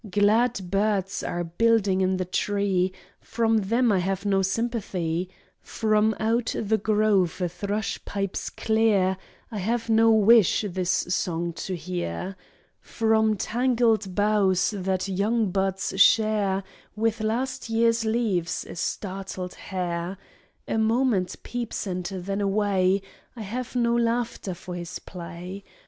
Glad 0.09 0.71
birds 0.71 1.21
are 1.21 1.43
building 1.43 2.01
in 2.01 2.17
the 2.17 2.25
tree. 2.25 2.91
For 3.19 3.59
them 3.59 3.91
I 3.91 3.99
have 3.99 4.25
no 4.25 4.41
sympathy; 4.41 5.29
From 5.61 6.15
out 6.19 6.55
the 6.57 6.79
grove 6.79 7.39
a 7.39 7.47
thrush 7.47 8.03
pipes 8.03 8.49
clear, 8.49 9.15
I 9.51 9.59
have 9.59 9.89
no 9.89 10.09
wish 10.11 10.61
his 10.61 10.89
song 10.89 11.53
to 11.53 11.75
hear; 11.75 12.35
From 12.81 13.37
tangled 13.37 14.15
boughs 14.15 14.73
that 14.75 15.07
young 15.07 15.51
buds 15.51 15.93
share 16.01 16.63
With 16.95 17.21
last 17.21 17.69
year's 17.69 18.03
leaves, 18.03 18.65
a 18.65 18.77
startled 18.77 19.53
hare 19.53 20.17
A 20.67 20.79
moment 20.79 21.35
peeps 21.43 21.85
and 21.85 22.05
then 22.05 22.41
away; 22.41 23.03
I 23.35 23.43
have 23.43 23.75
no 23.75 23.95
laughter 23.97 24.55
for 24.55 24.73
his 24.73 24.97
play. 24.97 25.63